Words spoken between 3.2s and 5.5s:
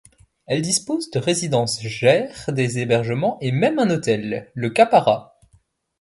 et même un hôtel, Le Kappara.